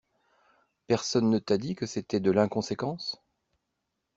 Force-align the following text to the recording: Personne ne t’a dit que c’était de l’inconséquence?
Personne 0.87 1.29
ne 1.29 1.37
t’a 1.37 1.59
dit 1.59 1.75
que 1.75 1.85
c’était 1.85 2.19
de 2.19 2.31
l’inconséquence? 2.31 3.21